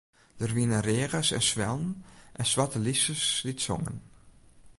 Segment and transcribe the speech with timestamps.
[0.39, 1.85] Der wiene reagers en swellen
[2.39, 3.97] en swarte lysters dy't songen.